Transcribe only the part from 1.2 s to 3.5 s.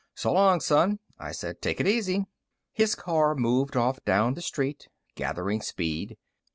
said. "Take it easy." His car